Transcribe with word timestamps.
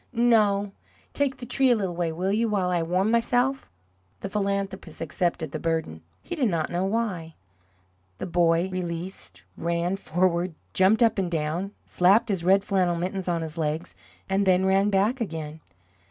"No. 0.13 0.71
Take 1.13 1.37
the 1.37 1.45
tree 1.45 1.69
a 1.69 1.75
little 1.75 1.95
way, 1.95 2.11
will 2.11 2.31
you, 2.31 2.49
while 2.49 2.71
I 2.71 2.81
warm 2.81 3.11
myself?" 3.11 3.69
The 4.21 4.29
philanthropist 4.29 4.99
accepted 4.99 5.51
the 5.51 5.59
burden 5.59 6.01
he 6.23 6.33
did 6.33 6.49
not 6.49 6.71
know 6.71 6.85
why. 6.85 7.35
The 8.17 8.25
boy, 8.25 8.67
released, 8.71 9.43
ran 9.55 9.97
forward, 9.97 10.55
jumped 10.73 11.03
up 11.03 11.19
and 11.19 11.29
down, 11.29 11.73
slapped 11.85 12.29
his 12.29 12.43
red 12.43 12.63
flannel 12.63 12.95
mittens 12.95 13.27
on 13.27 13.43
his 13.43 13.59
legs, 13.59 13.93
and 14.27 14.47
then 14.47 14.65
ran 14.65 14.89
back 14.89 15.21
again. 15.21 15.59